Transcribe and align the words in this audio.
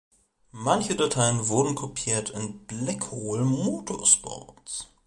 Manche 0.53 0.95
Dateien 0.95 1.47
wurden 1.47 1.75
kopiert 1.75 2.33
an 2.33 2.65
Blackhole 2.65 3.45
Motorsports. 3.45 4.87